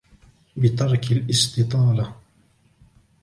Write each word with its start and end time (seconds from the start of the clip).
بِتَرْكِ 0.57 1.11
الِاسْتِطَالَةِ 1.11 2.15